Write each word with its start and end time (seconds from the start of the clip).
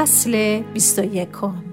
فصل 0.00 0.34
21 0.76 1.69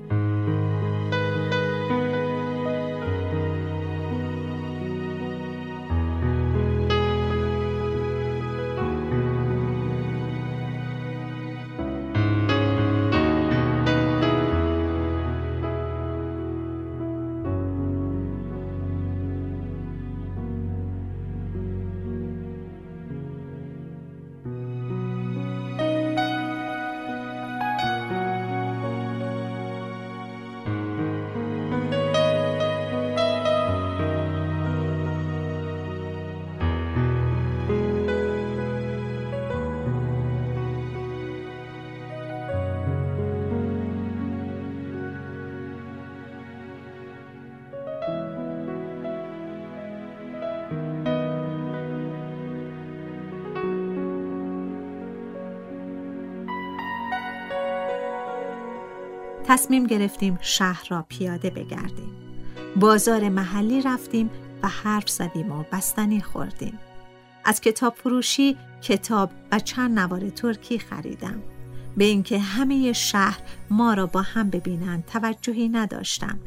تصمیم 59.47 59.87
گرفتیم 59.87 60.37
شهر 60.41 60.87
را 60.89 61.05
پیاده 61.09 61.49
بگردیم. 61.49 62.11
بازار 62.75 63.29
محلی 63.29 63.81
رفتیم 63.81 64.29
و 64.63 64.67
حرف 64.67 65.09
زدیم 65.09 65.51
و 65.51 65.63
بستنی 65.71 66.21
خوردیم. 66.21 66.79
از 67.45 67.61
کتاب 67.61 67.95
فروشی 67.95 68.57
کتاب 68.81 69.31
و 69.51 69.59
چند 69.59 69.99
نوار 69.99 70.29
ترکی 70.29 70.79
خریدم. 70.79 71.43
به 71.97 72.03
اینکه 72.03 72.39
همه 72.39 72.93
شهر 72.93 73.39
ما 73.69 73.93
را 73.93 74.05
با 74.05 74.21
هم 74.21 74.49
ببینند 74.49 75.05
توجهی 75.05 75.69
نداشتم. 75.69 76.39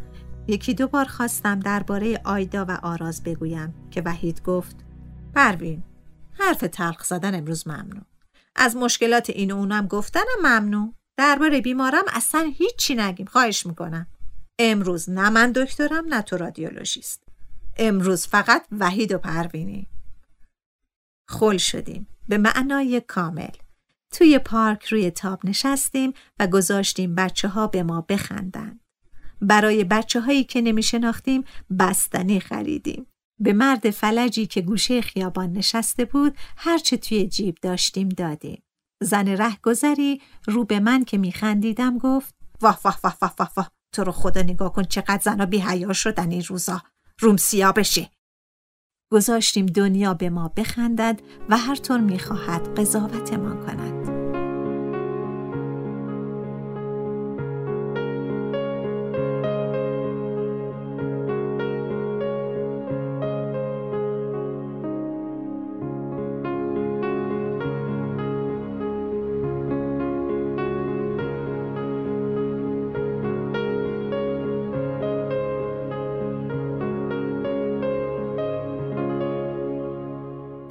یکی 0.49 0.75
دو 0.75 0.89
بار 0.89 1.05
خواستم 1.05 1.61
درباره 1.61 2.21
آیدا 2.25 2.65
و 2.65 2.79
آراز 2.83 3.23
بگویم 3.23 3.75
که 3.91 4.03
وحید 4.03 4.43
گفت 4.43 4.77
پروین 5.35 5.83
حرف 6.33 6.61
تلخ 6.61 7.05
زدن 7.05 7.35
امروز 7.35 7.69
ممنوع 7.69 8.03
از 8.57 8.77
مشکلات 8.77 9.31
این 9.31 9.51
و 9.51 9.57
اونم 9.57 9.87
گفتنم 9.87 10.25
ممنوع 10.43 10.95
درباره 11.21 11.61
بیمارم 11.61 12.05
اصلا 12.09 12.53
هیچی 12.57 12.95
نگیم. 12.95 13.27
خواهش 13.27 13.67
می‌کنم. 13.67 14.07
امروز 14.59 15.11
نه 15.11 15.31
من 15.31 15.53
دکترم 15.53 16.15
نه 16.15 16.23
تو 16.23 16.37
رادیولوژیست. 16.37 17.23
امروز 17.77 18.27
فقط 18.27 18.67
وحید 18.71 19.13
و 19.13 19.19
پروینی 19.19 19.87
خل 21.29 21.57
شدیم. 21.57 22.07
به 22.29 22.39
معنای 22.39 23.03
کامل. 23.09 23.51
توی 24.11 24.39
پارک 24.39 24.85
روی 24.85 25.11
تاب 25.11 25.41
نشستیم 25.45 26.13
و 26.39 26.47
گذاشتیم 26.47 27.15
بچه 27.15 27.49
ها 27.49 27.67
به 27.67 27.83
ما 27.83 28.01
بخندن. 28.01 28.81
برای 29.41 29.85
بچه 29.85 30.21
هایی 30.21 30.45
که 30.45 30.61
نمی 30.61 30.83
شناختیم 30.83 31.45
بستنی 31.79 32.41
خریدیم. 32.41 33.07
به 33.39 33.53
مرد 33.53 33.91
فلجی 33.91 34.47
که 34.47 34.61
گوشه 34.61 35.01
خیابان 35.01 35.53
نشسته 35.53 36.05
بود 36.05 36.37
هرچه 36.57 36.97
توی 36.97 37.27
جیب 37.29 37.57
داشتیم 37.63 38.09
دادیم. 38.09 38.63
زن 39.03 39.29
رهگذری 39.29 40.21
رو 40.47 40.65
به 40.65 40.81
من 40.81 41.05
که 41.05 41.19
میخندیدم 41.19 41.99
گفت 41.99 42.35
واه 42.61 42.81
واه 42.85 43.01
واه 43.05 43.17
واه 43.23 43.35
واه 43.39 43.53
واه 43.57 43.71
تو 43.95 44.05
رو 44.05 44.13
خدا 44.13 44.43
نگاه 44.43 44.73
کن 44.73 44.83
چقدر 44.83 45.21
زنا 45.23 45.47
بی 45.47 45.59
حیا 45.59 45.93
شدن 45.93 46.31
این 46.31 46.43
روزا. 46.43 46.83
روم 47.21 47.37
سیا 47.37 47.73
بشه 47.73 48.11
گذاشتیم 49.13 49.67
دنیا 49.67 50.15
به 50.15 50.31
ما 50.31 50.49
بخندد 50.57 51.21
و 51.49 51.57
هر 51.57 51.75
طور 51.75 52.01
می‌خواهد 52.01 52.81
قضاوتمان 52.81 53.67
کند. 53.67 53.90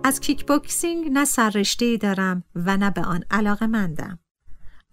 از 0.09 0.19
کیک 0.19 0.45
بوکسینگ 0.45 1.11
نه 1.11 1.25
سررشته 1.25 1.97
دارم 1.97 2.43
و 2.55 2.77
نه 2.77 2.91
به 2.91 3.01
آن 3.01 3.23
علاقه 3.31 3.67
مندم. 3.67 4.19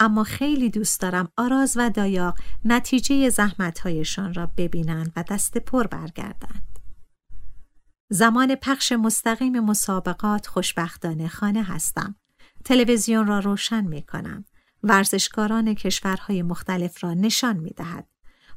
اما 0.01 0.25
خیلی 0.25 0.71
دوست 0.71 1.01
دارم 1.01 1.29
آراز 1.37 1.77
و 1.77 1.91
دایاق 1.91 2.39
نتیجه 2.65 3.29
زحمتهایشان 3.29 4.35
را 4.35 4.51
ببینند 4.57 5.13
و 5.17 5.25
دست 5.31 5.59
پر 5.59 5.87
برگردند. 5.87 6.79
زمان 8.09 8.55
پخش 8.55 8.93
مستقیم 8.93 9.61
مسابقات 9.61 10.47
خوشبختانه 10.47 11.29
خانه 11.29 11.63
هستم. 11.63 12.15
تلویزیون 12.65 13.27
را 13.27 13.39
روشن 13.39 13.85
می 13.85 14.03
کنم. 14.03 14.45
ورزشکاران 14.83 15.75
کشورهای 15.75 16.43
مختلف 16.43 17.05
را 17.05 17.15
نشان 17.15 17.57
می 17.57 17.71
دهد. 17.71 18.09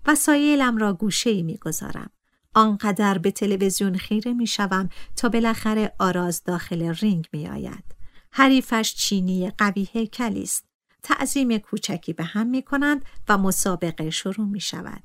وسایلم 0.05 0.77
را 0.77 0.93
گوشه 0.93 1.41
می 1.41 1.57
گذارم. 1.57 2.09
آنقدر 2.53 3.17
به 3.17 3.31
تلویزیون 3.31 3.97
خیره 3.97 4.33
می 4.33 4.47
شوم 4.47 4.89
تا 5.15 5.29
بالاخره 5.29 5.91
آراز 5.99 6.43
داخل 6.43 6.93
رینگ 6.93 7.27
می 7.33 7.47
آید. 7.47 7.83
حریفش 8.31 8.95
چینی 8.95 9.51
قوی 9.57 9.87
هیکلی 9.91 10.43
است. 10.43 10.65
تعظیم 11.03 11.57
کوچکی 11.57 12.13
به 12.13 12.23
هم 12.23 12.47
می 12.47 12.61
کنند 12.61 13.05
و 13.29 13.37
مسابقه 13.37 14.09
شروع 14.09 14.47
می 14.47 14.59
شود. 14.59 15.03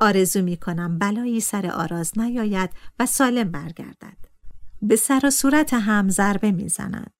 آرزو 0.00 0.42
می 0.42 0.56
کنم 0.56 0.98
بلایی 0.98 1.40
سر 1.40 1.66
آراز 1.66 2.18
نیاید 2.18 2.70
و 2.98 3.06
سالم 3.06 3.50
برگردد. 3.50 4.16
به 4.82 4.96
سر 4.96 5.20
و 5.24 5.30
صورت 5.30 5.74
هم 5.74 6.08
ضربه 6.08 6.52
می 6.52 6.68
زند. 6.68 7.10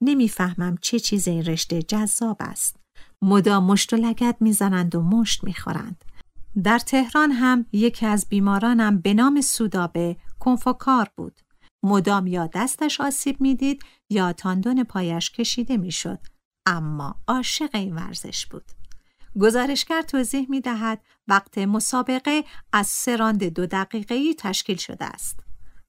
نمی‌فهمم 0.00 0.76
چه 0.80 1.00
چیز 1.00 1.28
این 1.28 1.44
رشته 1.44 1.82
جذاب 1.82 2.36
است. 2.40 2.76
مدام 3.22 3.64
مشت 3.64 3.92
و 3.92 3.96
لگت 3.96 4.36
می‌زنند 4.40 4.94
و 4.94 5.02
مشت 5.02 5.44
می‌خورند. 5.44 6.04
در 6.62 6.78
تهران 6.78 7.30
هم 7.30 7.66
یکی 7.72 8.06
از 8.06 8.26
بیمارانم 8.28 9.00
به 9.00 9.14
نام 9.14 9.40
سودابه 9.40 10.16
کنفوکار 10.40 11.10
بود. 11.16 11.40
مدام 11.82 12.26
یا 12.26 12.46
دستش 12.54 13.00
آسیب 13.00 13.40
می‌دید 13.40 13.82
یا 14.10 14.32
تاندون 14.32 14.84
پایش 14.84 15.30
کشیده 15.30 15.76
می‌شد. 15.76 16.18
اما 16.66 17.14
عاشق 17.28 17.70
این 17.74 17.94
ورزش 17.94 18.46
بود. 18.46 18.64
گزارشگر 19.40 20.02
توضیح 20.02 20.46
می 20.50 20.60
دهد 20.60 21.02
وقت 21.28 21.58
مسابقه 21.58 22.44
از 22.72 22.86
سه 22.86 23.16
راند 23.16 23.44
دو 23.44 23.66
دقیقه‌ای 23.66 24.34
تشکیل 24.38 24.76
شده 24.76 25.04
است. 25.04 25.40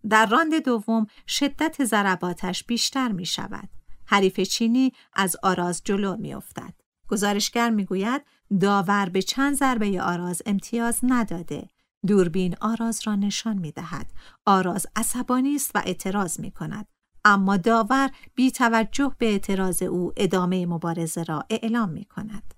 در 0.09 0.25
راند 0.25 0.63
دوم 0.63 1.05
شدت 1.27 1.85
ضرباتش 1.85 2.63
بیشتر 2.63 3.11
می 3.11 3.25
شود. 3.25 3.69
حریف 4.05 4.39
چینی 4.39 4.93
از 5.13 5.35
آراز 5.43 5.81
جلو 5.85 6.17
می 6.17 6.33
افتد. 6.33 6.73
گزارشگر 7.07 7.69
می 7.69 7.85
گوید 7.85 8.21
داور 8.59 9.09
به 9.09 9.21
چند 9.21 9.55
ضربه 9.55 10.01
آراز 10.01 10.41
امتیاز 10.45 10.99
نداده. 11.03 11.69
دوربین 12.07 12.55
آراز 12.61 13.01
را 13.05 13.15
نشان 13.15 13.57
می 13.57 13.71
دهد. 13.71 14.11
آراز 14.45 14.87
عصبانی 14.95 15.55
است 15.55 15.71
و 15.75 15.81
اعتراض 15.85 16.39
می 16.39 16.51
کند. 16.51 16.87
اما 17.25 17.57
داور 17.57 18.11
بی 18.35 18.51
توجه 18.51 19.15
به 19.17 19.25
اعتراض 19.25 19.83
او 19.83 20.13
ادامه 20.17 20.65
مبارزه 20.65 21.23
را 21.23 21.43
اعلام 21.49 21.89
می 21.89 22.05
کند. 22.05 22.53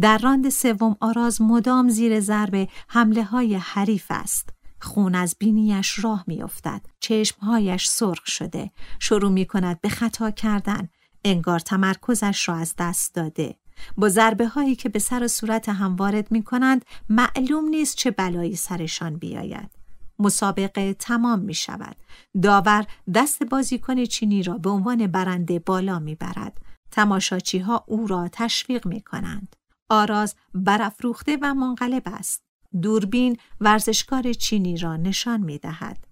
در 0.00 0.18
راند 0.18 0.48
سوم 0.48 0.96
آراز 1.00 1.42
مدام 1.42 1.88
زیر 1.88 2.20
ضرب 2.20 2.68
حمله 2.88 3.24
های 3.24 3.54
حریف 3.54 4.06
است. 4.10 4.48
خون 4.80 5.14
از 5.14 5.36
بینیش 5.38 6.04
راه 6.04 6.24
میافتد 6.26 6.80
چشمهایش 7.00 7.88
سرخ 7.88 8.26
شده 8.26 8.70
شروع 8.98 9.30
می 9.30 9.46
کند 9.46 9.80
به 9.80 9.88
خطا 9.88 10.30
کردن 10.30 10.88
انگار 11.24 11.58
تمرکزش 11.58 12.48
را 12.48 12.54
از 12.54 12.74
دست 12.78 13.14
داده 13.14 13.56
با 13.96 14.08
ضربه 14.08 14.48
هایی 14.48 14.76
که 14.76 14.88
به 14.88 14.98
سر 14.98 15.22
و 15.22 15.28
صورت 15.28 15.68
هم 15.68 15.96
وارد 15.96 16.32
می 16.32 16.42
کنند 16.42 16.84
معلوم 17.08 17.68
نیست 17.68 17.96
چه 17.96 18.10
بلایی 18.10 18.56
سرشان 18.56 19.16
بیاید. 19.16 19.70
مسابقه 20.18 20.94
تمام 20.94 21.38
می 21.38 21.54
شود 21.54 21.96
داور 22.42 22.86
دست 23.14 23.42
بازیکن 23.42 24.04
چینی 24.04 24.42
را 24.42 24.58
به 24.58 24.70
عنوان 24.70 25.06
برنده 25.06 25.58
بالا 25.58 25.98
می 25.98 26.14
برد 26.14 26.60
تماشاچی 26.90 27.58
ها 27.58 27.84
او 27.88 28.06
را 28.06 28.28
تشویق 28.32 28.86
می 28.86 29.00
کنند 29.00 29.56
آراز 29.90 30.34
برافروخته 30.54 31.38
و 31.42 31.54
منقلب 31.54 32.02
است. 32.06 32.42
دوربین 32.82 33.36
ورزشکار 33.60 34.32
چینی 34.32 34.76
را 34.76 34.96
نشان 34.96 35.40
می 35.40 35.58
دهد. 35.58 36.04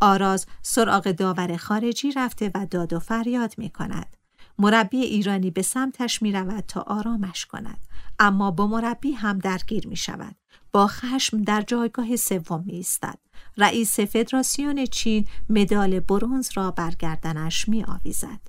آراز 0.00 0.46
سراغ 0.62 1.10
داور 1.10 1.56
خارجی 1.56 2.12
رفته 2.12 2.50
و 2.54 2.66
داد 2.66 2.92
و 2.92 2.98
فریاد 2.98 3.54
می 3.58 3.70
کند. 3.70 4.16
مربی 4.58 5.00
ایرانی 5.00 5.50
به 5.50 5.62
سمتش 5.62 6.22
می 6.22 6.32
رود 6.32 6.64
تا 6.68 6.80
آرامش 6.80 7.46
کند. 7.46 7.78
اما 8.18 8.50
با 8.50 8.66
مربی 8.66 9.12
هم 9.12 9.38
درگیر 9.38 9.88
می 9.88 9.96
شود. 9.96 10.36
با 10.72 10.86
خشم 10.86 11.42
در 11.42 11.62
جایگاه 11.62 12.16
سوم 12.16 12.64
می 12.66 12.72
ایستد. 12.72 13.18
رئیس 13.56 14.00
فدراسیون 14.00 14.86
چین 14.86 15.26
مدال 15.48 16.00
برونز 16.00 16.48
را 16.54 16.70
برگردنش 16.70 17.68
می 17.68 17.84
آویزد. 17.84 18.40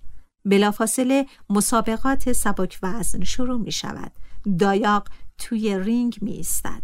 بلافاصله 0.45 1.25
مسابقات 1.49 2.33
سبک 2.33 2.79
وزن 2.83 3.23
شروع 3.23 3.59
می 3.59 3.71
شود. 3.71 4.11
دایاق 4.59 5.07
توی 5.37 5.79
رینگ 5.79 6.17
می 6.21 6.31
ایستد. 6.31 6.83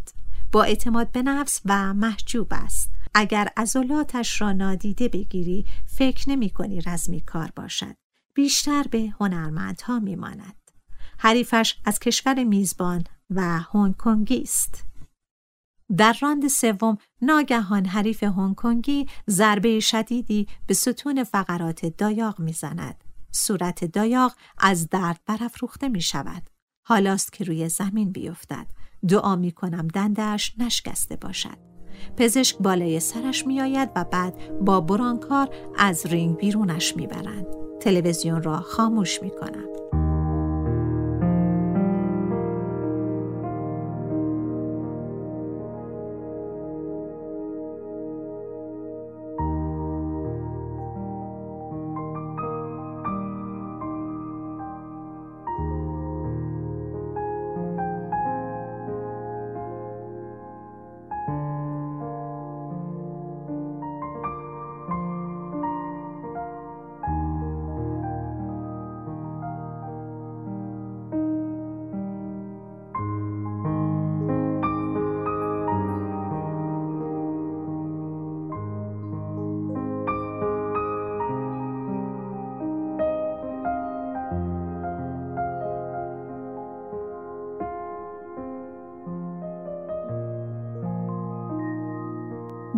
با 0.52 0.64
اعتماد 0.64 1.12
به 1.12 1.22
نفس 1.22 1.62
و 1.66 1.94
محجوب 1.94 2.48
است 2.52 2.92
اگر 3.14 3.50
عضلاتش 3.58 4.42
را 4.42 4.52
نادیده 4.52 5.08
بگیری 5.08 5.66
فکر 5.86 6.30
نمی 6.30 6.50
کنی 6.50 6.82
رزمی 6.82 7.22
کار 7.22 7.52
باشد 7.56 7.96
بیشتر 8.34 8.84
به 8.92 9.14
هنرمندها 9.20 10.00
میماند. 10.00 10.72
حریفش 11.18 11.76
از 11.86 12.00
کشور 12.00 12.44
میزبان 12.44 13.04
و 13.30 13.42
هنگ 13.74 13.98
کنگی 13.98 14.42
است. 14.42 14.86
در 15.98 16.16
راند 16.22 16.48
سوم 16.48 16.98
ناگهان 17.22 17.86
حریف 17.86 18.24
هنگ 18.24 18.56
کنگی 18.56 19.08
ضربه 19.30 19.80
شدیدی 19.80 20.48
به 20.68 20.74
ستون 20.74 21.24
فقرات 21.24 21.86
دایاق 21.86 22.40
می‌زند. 22.40 23.04
صورت 23.32 23.86
دایاق 23.86 24.36
از 24.58 24.90
درد 24.90 25.20
برافروخته 25.26 25.90
می 25.90 26.02
شود 26.02 26.44
حالاست 26.88 27.34
که 27.34 27.44
روی 27.44 27.70
زمین 27.70 28.12
بیفتد. 28.12 28.68
دعا 29.08 29.36
می 29.36 29.52
کنم 29.52 29.88
دندش 29.88 30.56
نشکسته 30.58 31.16
باشد. 31.16 31.58
پزشک 32.18 32.58
بالای 32.58 33.00
سرش 33.00 33.48
می 33.48 33.62
آید 33.62 33.90
و 33.96 34.04
بعد 34.04 34.60
با 34.66 34.82
برانکار 34.82 35.56
از 35.78 36.06
رینگ 36.06 36.38
بیرونش 36.38 36.96
می 36.96 37.08
برند. 37.08 37.61
تلویزیون 37.82 38.44
را 38.44 38.60
خاموش 38.60 39.22
می 39.22 39.30
کنم. 39.30 39.81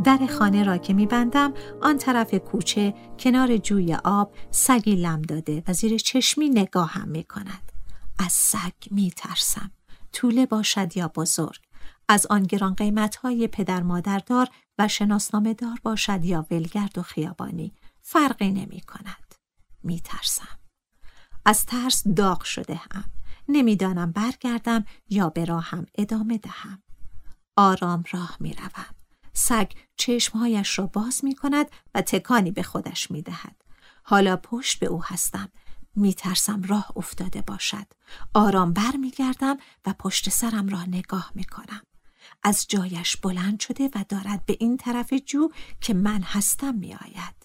در 0.04 0.28
خانه 0.40 0.64
را 0.64 0.78
که 0.78 0.94
میبندم 0.94 1.54
آن 1.82 1.98
طرف 1.98 2.34
کوچه 2.34 2.94
کنار 3.20 3.58
جوی 3.58 3.96
آب 4.04 4.34
سگی 4.52 4.96
لم 4.96 5.22
داده 5.22 5.64
و 5.68 5.74
زیر 5.74 5.98
چشمی 5.98 6.50
نگاه 6.50 6.92
هم 6.92 7.08
می 7.08 7.24
کند. 7.24 7.72
از 8.20 8.32
سگ 8.32 8.72
می 8.92 9.12
ترسم. 9.12 9.72
طوله 10.14 10.46
باشد 10.46 10.98
یا 10.98 11.08
بزرگ. 11.08 11.60
از 12.10 12.26
آن 12.26 12.44
گران 12.44 12.74
قیمت 12.74 13.16
های 13.16 13.48
پدر 13.48 13.84
مادردار 13.84 14.48
و 14.78 14.88
شناسنامه 14.88 15.54
دار 15.54 15.80
باشد 15.84 16.26
یا 16.26 16.46
ولگرد 16.52 16.98
و 16.98 17.02
خیابانی. 17.02 17.74
فرقی 18.02 18.52
نمی 18.52 18.82
کند. 18.82 19.36
می 19.84 20.00
ترسم. 20.00 20.60
از 21.46 21.66
ترس 21.66 22.08
داغ 22.08 22.44
شده 22.44 22.76
هم. 22.76 23.04
نمی‌دانم 23.50 24.12
برگردم 24.12 24.86
یا 25.10 25.30
به 25.30 25.46
راهم 25.46 25.86
ادامه 25.96 26.38
دهم. 26.38 26.84
آرام 27.58 28.04
راه 28.12 28.38
می 28.40 28.54
روم. 28.54 29.03
سگ 29.34 29.72
چشمهایش 29.96 30.80
را 30.80 30.88
باز 30.88 31.26
می 31.26 31.36
کند 31.36 31.72
و 31.96 32.02
تکانی 32.02 32.52
به 32.52 32.64
خودش 32.64 33.12
می 33.12 33.22
دهد. 33.22 33.56
حالا 34.04 34.38
پشت 34.38 34.80
به 34.80 34.86
او 34.86 35.04
هستم. 35.04 35.50
می 35.96 36.14
ترسم 36.14 36.62
راه 36.64 36.92
افتاده 36.96 37.42
باشد. 37.42 37.86
آرام 38.34 38.74
بر 38.74 38.96
می 38.96 39.12
گردم 39.12 39.58
و 39.86 39.94
پشت 40.00 40.30
سرم 40.30 40.68
را 40.68 40.84
نگاه 40.84 41.32
می 41.36 41.44
کنم. 41.44 41.82
از 42.44 42.66
جایش 42.68 43.18
بلند 43.18 43.60
شده 43.60 43.90
و 43.96 44.06
دارد 44.10 44.46
به 44.46 44.58
این 44.60 44.78
طرف 44.78 45.14
جو 45.14 45.50
که 45.82 45.94
من 45.94 46.22
هستم 46.22 46.76
می 46.76 46.94
آید. 46.94 47.36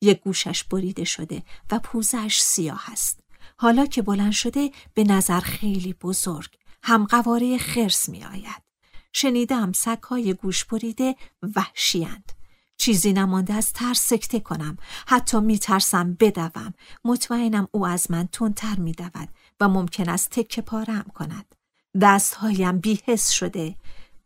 یک 0.00 0.20
گوشش 0.20 0.64
بریده 0.64 1.04
شده 1.04 1.42
و 1.70 1.78
پوزش 1.78 2.40
سیاه 2.40 2.90
است. 2.92 3.20
حالا 3.56 3.86
که 3.86 4.02
بلند 4.02 4.32
شده 4.32 4.70
به 4.94 5.04
نظر 5.04 5.40
خیلی 5.40 5.92
بزرگ 5.92 6.50
هم 6.82 7.04
قواره 7.04 7.58
خرس 7.58 8.08
می 8.08 8.24
آید. 8.24 8.69
شنیدم 9.12 9.72
سگهای 9.72 10.34
گوش 10.34 10.64
بریده 10.64 11.16
وحشیند. 11.56 12.32
چیزی 12.76 13.12
نمانده 13.12 13.54
از 13.54 13.72
ترس 13.72 14.00
سکته 14.00 14.40
کنم. 14.40 14.76
حتی 15.06 15.40
می 15.40 15.58
ترسم 15.58 16.16
بدوم. 16.20 16.74
مطمئنم 17.04 17.68
او 17.72 17.86
از 17.86 18.10
من 18.10 18.28
تندتر 18.32 18.76
می 18.76 18.92
دود 18.92 19.28
و 19.60 19.68
ممکن 19.68 20.08
است 20.08 20.30
تکه 20.30 20.62
پارم 20.62 21.06
کند. 21.14 21.54
دستهایم 22.00 22.78
بیحس 22.78 23.30
شده. 23.30 23.76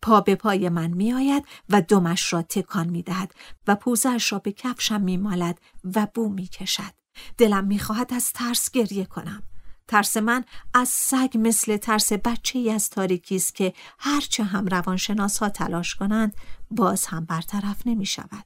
پا 0.03 0.21
به 0.21 0.35
پای 0.35 0.69
من 0.69 0.91
می 0.91 1.13
آید 1.13 1.45
و 1.69 1.83
دمش 1.83 2.33
را 2.33 2.43
تکان 2.43 2.89
می 2.89 3.03
دهد 3.03 3.35
و 3.67 3.77
پوزش 3.77 4.33
را 4.33 4.39
به 4.39 4.53
کفشم 4.53 5.01
می 5.01 5.17
مالد 5.17 5.61
و 5.95 6.07
بو 6.15 6.29
می 6.29 6.47
کشد. 6.47 6.95
دلم 7.39 7.65
می 7.65 7.79
خواهد 7.79 8.15
از 8.15 8.33
ترس 8.33 8.71
گریه 8.71 9.05
کنم. 9.05 9.43
ترس 9.89 10.17
من 10.17 10.45
از 10.75 10.89
سگ 10.89 11.31
مثل 11.35 11.77
ترس 11.77 12.13
بچه 12.13 12.59
ای 12.59 12.71
از 12.71 12.91
تاریکی 12.91 13.37
است 13.37 13.55
که 13.55 13.73
هرچه 13.99 14.45
هم 14.45 14.67
روانشناس 14.67 15.39
ها 15.39 15.49
تلاش 15.49 15.95
کنند 15.95 16.37
باز 16.71 17.07
هم 17.07 17.25
برطرف 17.25 17.87
نمی 17.87 18.07
شود. 18.07 18.45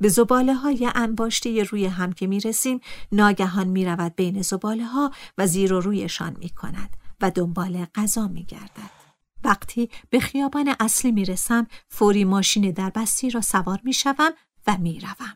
به 0.00 0.08
زباله 0.08 0.54
های 0.54 0.90
انباشته 0.94 1.62
روی 1.62 1.86
هم 1.86 2.12
که 2.12 2.26
می 2.26 2.40
رسیم 2.40 2.80
ناگهان 3.12 3.68
می 3.68 3.84
رود 3.84 4.16
بین 4.16 4.42
زباله 4.42 4.84
ها 4.84 5.10
و 5.38 5.46
زیر 5.46 5.72
و 5.72 5.80
رویشان 5.80 6.36
می 6.38 6.50
کند 6.50 6.96
و 7.20 7.30
دنبال 7.30 7.86
غذا 7.94 8.28
می 8.28 8.44
گردد. 8.44 8.96
وقتی 9.44 9.90
به 10.10 10.20
خیابان 10.20 10.74
اصلی 10.80 11.12
می 11.12 11.24
رسم 11.24 11.66
فوری 11.88 12.24
ماشین 12.24 12.70
در 12.70 12.90
بستی 12.90 13.30
را 13.30 13.40
سوار 13.40 13.80
می 13.84 13.92
شوم 13.92 14.30
و 14.66 14.76
می 14.78 15.00
روم. 15.00 15.34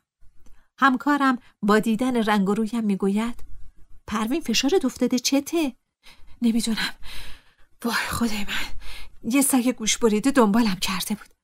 همکارم 0.78 1.38
با 1.62 1.78
دیدن 1.78 2.16
رنگ 2.16 2.48
و 2.48 2.54
رویم 2.54 2.84
می 2.84 2.96
گوید 2.96 3.49
پروین 4.10 4.40
فشارت 4.40 4.84
افتاده 4.84 5.18
چته؟ 5.18 5.72
نمی‌دونم. 6.42 6.94
وای 7.84 7.94
خدای 7.94 8.44
من. 8.44 8.78
یه 9.30 9.42
سگ 9.42 9.68
گوش 9.68 9.98
بریده 9.98 10.30
دنبالم 10.30 10.74
کرده 10.74 11.14
بود. 11.14 11.34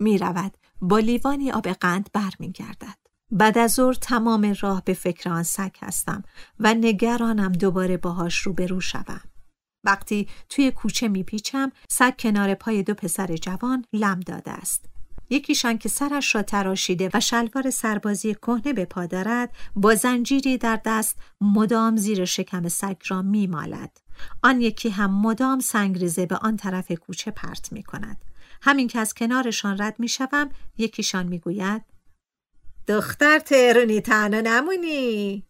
می 0.00 0.18
رود 0.18 0.56
با 0.80 0.98
لیوانی 0.98 1.50
آب 1.50 1.68
قند 1.68 2.10
برمیگردد 2.12 2.98
بعد 3.30 3.58
از 3.58 3.72
ظهر 3.72 3.94
تمام 3.94 4.54
راه 4.60 4.84
به 4.84 4.94
فکر 4.94 5.30
آن 5.30 5.42
سگ 5.42 5.76
هستم 5.82 6.22
و 6.60 6.74
نگرانم 6.74 7.52
دوباره 7.52 7.96
باهاش 7.96 8.38
روبرو 8.38 8.80
شوم. 8.80 9.22
وقتی 9.84 10.28
توی 10.48 10.70
کوچه 10.70 11.08
میپیچم 11.08 11.72
سگ 11.88 12.14
کنار 12.18 12.54
پای 12.54 12.82
دو 12.82 12.94
پسر 12.94 13.36
جوان 13.36 13.84
لم 13.92 14.20
داده 14.20 14.50
است. 14.50 14.95
یکیشان 15.30 15.78
که 15.78 15.88
سرش 15.88 16.34
را 16.34 16.42
تراشیده 16.42 17.10
و 17.14 17.20
شلوار 17.20 17.70
سربازی 17.70 18.34
کهنه 18.34 18.72
به 18.72 18.84
پا 18.84 19.06
دارد 19.06 19.52
با 19.76 19.94
زنجیری 19.94 20.58
در 20.58 20.80
دست 20.84 21.18
مدام 21.40 21.96
زیر 21.96 22.24
شکم 22.24 22.68
سگ 22.68 22.96
را 23.08 23.22
میمالد 23.22 24.00
آن 24.42 24.60
یکی 24.60 24.88
هم 24.88 25.20
مدام 25.20 25.60
سنگریزه 25.60 26.26
به 26.26 26.36
آن 26.36 26.56
طرف 26.56 26.92
کوچه 26.92 27.30
پرت 27.30 27.72
می 27.72 27.82
کند. 27.82 28.24
همین 28.62 28.88
که 28.88 28.98
از 28.98 29.14
کنارشان 29.14 29.82
رد 29.82 30.00
می 30.00 30.08
شوم 30.08 30.50
یکیشان 30.78 31.26
می 31.26 31.38
گوید 31.38 31.82
دختر 32.86 33.38
تهرونی 33.38 34.00
تنها 34.00 34.40
نمونی 34.40 35.44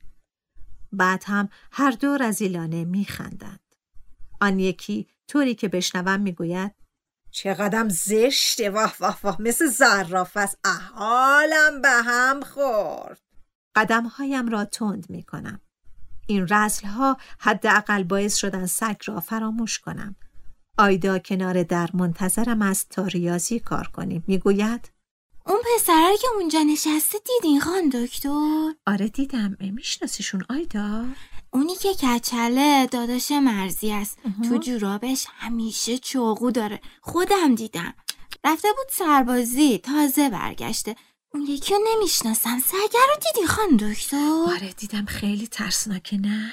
بعد 0.92 1.25
هم 1.26 1.49
هر 1.73 1.90
دو 1.90 2.16
رزیلانه 2.16 2.85
می 2.85 3.04
خندند. 3.04 3.61
آن 4.40 4.59
یکی 4.59 5.06
طوری 5.28 5.54
که 5.54 5.68
بشنوم 5.68 6.21
می 6.21 6.33
گوید 6.33 6.75
چقدرم 7.37 7.88
زشته. 7.88 8.71
واه 8.71 8.95
واه 9.00 9.19
واه. 9.23 9.43
مثل 9.43 9.66
زراف 9.66 10.37
است. 10.37 10.59
احالم 10.64 11.83
به 11.83 11.88
هم 11.88 12.40
خورد. 12.40 13.21
قدمهایم 13.75 14.49
را 14.49 14.64
تند 14.64 15.07
می 15.09 15.23
کنم 15.23 15.61
این 16.26 16.47
رزل 16.50 16.87
ها 16.88 17.16
حداقل 17.38 18.02
باعث 18.02 18.37
شدن 18.37 18.66
سگ 18.66 18.97
را 19.07 19.21
فراموش 19.21 19.78
کنم. 19.78 20.16
آیدا 20.78 21.19
کنار 21.19 21.62
در 21.62 21.88
منتظرم 21.95 22.62
است 22.62 22.88
تا 22.90 23.07
ریاضی 23.07 23.61
کار 23.61 23.88
کنیم. 23.88 24.25
می‌گوید؟ 24.26 24.90
اون 25.47 25.59
پسره 25.75 26.16
که 26.21 26.28
اونجا 26.35 26.62
نشسته 26.62 27.19
دیدین 27.26 27.61
خان 27.61 27.88
دکتر؟ 27.88 28.75
آره 28.87 29.09
دیدم. 29.09 29.57
میشناسیشون 29.61 30.45
آیدا؟ 30.49 31.05
اونی 31.56 31.76
که 31.76 31.94
کچله 31.94 32.86
داداش 32.86 33.32
مرزی 33.32 33.90
است. 33.92 34.18
تو 34.48 34.56
جورابش 34.56 35.26
همیشه 35.38 35.98
چاقو 35.98 36.50
داره. 36.50 36.80
خودم 37.00 37.54
دیدم. 37.54 37.94
رفته 38.44 38.68
بود 38.68 38.86
سربازی. 38.92 39.78
تازه 39.78 40.30
برگشته. 40.30 40.96
اون 41.34 41.42
یکی 41.42 41.75
رو 41.75 41.80
نمی‌شناسم. 41.92 42.58
سگر 42.66 43.06
رو 43.08 43.20
دیدی 43.32 43.46
خان 43.46 43.76
دکتر؟ 43.76 44.46
آره 44.48 44.72
دیدم 44.72 45.04
خیلی 45.04 45.46
ترسناکه 45.46 46.16
نه؟ 46.16 46.52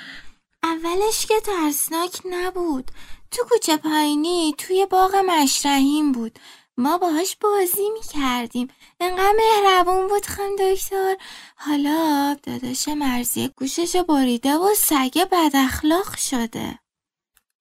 اولش 0.63 1.25
که 1.25 1.35
ترسناک 1.45 2.21
نبود. 2.31 2.91
تو 3.31 3.43
کوچه 3.49 3.77
پایینی 3.77 4.55
توی 4.57 4.87
باغ 4.91 5.15
مشرحیم 5.15 6.11
بود. 6.11 6.39
ما 6.77 6.97
باهاش 6.97 7.35
بازی 7.41 7.89
می‌کردیم. 7.93 8.67
انقدر 8.99 9.33
مهربون 9.37 10.07
بود 10.07 10.25
خان 10.25 10.55
دکتر. 10.59 11.15
حالا 11.55 12.37
داداش 12.43 12.87
مرزی 12.87 13.47
گوشش 13.47 13.95
بریده 13.95 14.55
و 14.55 14.73
سگه 14.77 15.25
بد 15.25 15.51
اخلاق 15.55 16.17
شده. 16.17 16.79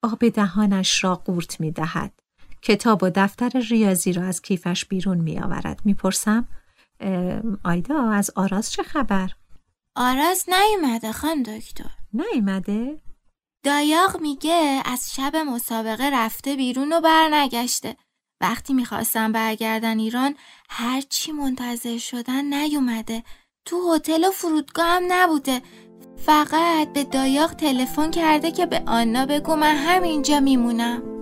آب 0.03 0.29
دهانش 0.29 1.05
را 1.05 1.15
قورت 1.15 1.61
می‌دهد. 1.61 2.21
کتاب 2.63 3.03
و 3.03 3.11
دفتر 3.15 3.49
ریاضی 3.49 4.13
را 4.13 4.23
از 4.23 4.43
کیفش 4.43 4.85
بیرون 4.85 5.19
میآورد. 5.19 5.81
می‌پرسم 5.85 6.49
آیدا 7.65 8.11
از 8.11 8.31
آراز 8.37 8.73
چه 8.73 8.83
خبر؟ 8.83 9.31
آراز 9.97 10.47
نیومده 10.49 11.13
خان 11.13 11.43
دکتر. 11.43 11.91
نیومده؟ 12.13 13.01
دایاغ 13.65 14.21
میگه 14.21 14.83
از 14.85 15.15
شب 15.15 15.37
مسابقه 15.37 16.11
رفته 16.13 16.57
بیرون 16.57 16.93
و 16.93 17.01
برنگشته. 17.01 17.97
وقتی 18.43 18.73
می‌خواستم 18.75 19.33
برگردن 19.33 19.99
ایران 19.99 20.35
هرچی 20.69 21.33
منتظر 21.33 21.99
شدن 21.99 22.55
نیومده. 22.55 23.23
تو 23.65 23.95
هتل 23.95 24.25
و 24.25 24.31
فرودگاه 24.31 24.87
هم 24.87 25.03
نبوده. 25.09 25.63
فقط 26.27 26.93
به 26.93 27.05
دایاغ 27.05 27.53
تلفن 27.53 28.11
کرده 28.11 28.51
که 28.51 28.67
به 28.67 28.83
آنا 28.87 29.27
بگو 29.27 29.57
من 29.57 29.77
همینجا 29.77 30.41
میمونم. 30.41 31.22